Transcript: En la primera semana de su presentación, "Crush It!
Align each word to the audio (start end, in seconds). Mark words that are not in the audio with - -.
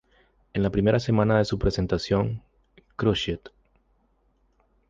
En 0.53 0.63
la 0.63 0.71
primera 0.71 0.99
semana 0.99 1.37
de 1.37 1.45
su 1.45 1.59
presentación, 1.59 2.41
"Crush 2.95 3.29
It! 3.29 3.49